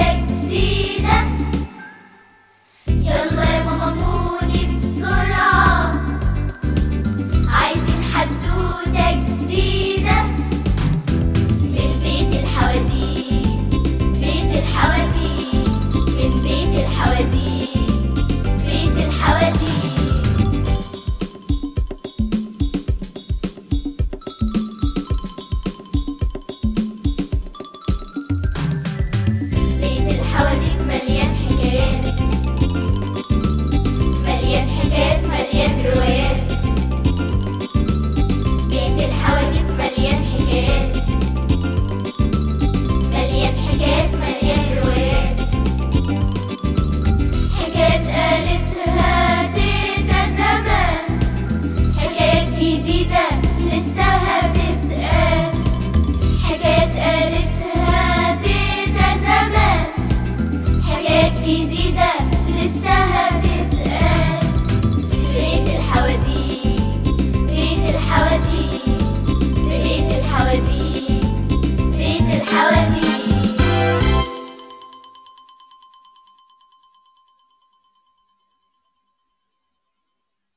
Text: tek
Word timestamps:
tek 0.00 1.39